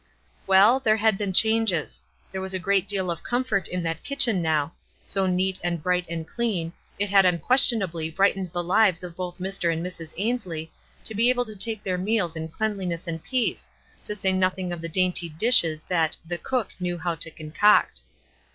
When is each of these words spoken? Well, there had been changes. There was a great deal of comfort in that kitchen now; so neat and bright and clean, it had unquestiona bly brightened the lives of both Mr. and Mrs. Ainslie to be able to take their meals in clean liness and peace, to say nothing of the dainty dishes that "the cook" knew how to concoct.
Well, 0.47 0.79
there 0.79 0.97
had 0.97 1.15
been 1.15 1.31
changes. 1.31 2.01
There 2.31 2.41
was 2.41 2.55
a 2.55 2.57
great 2.57 2.87
deal 2.87 3.11
of 3.11 3.21
comfort 3.23 3.67
in 3.67 3.83
that 3.83 4.03
kitchen 4.03 4.41
now; 4.41 4.73
so 5.03 5.27
neat 5.27 5.59
and 5.63 5.83
bright 5.83 6.07
and 6.09 6.27
clean, 6.27 6.73
it 6.97 7.07
had 7.11 7.23
unquestiona 7.23 7.87
bly 7.87 8.09
brightened 8.09 8.51
the 8.51 8.63
lives 8.63 9.03
of 9.03 9.15
both 9.15 9.37
Mr. 9.37 9.71
and 9.71 9.85
Mrs. 9.85 10.15
Ainslie 10.17 10.71
to 11.03 11.13
be 11.13 11.29
able 11.29 11.45
to 11.45 11.55
take 11.55 11.83
their 11.83 11.99
meals 11.99 12.35
in 12.35 12.47
clean 12.47 12.77
liness 12.77 13.05
and 13.05 13.23
peace, 13.23 13.71
to 14.05 14.15
say 14.15 14.33
nothing 14.33 14.73
of 14.73 14.81
the 14.81 14.89
dainty 14.89 15.29
dishes 15.29 15.83
that 15.83 16.17
"the 16.25 16.39
cook" 16.39 16.69
knew 16.79 16.97
how 16.97 17.13
to 17.13 17.29
concoct. 17.29 18.01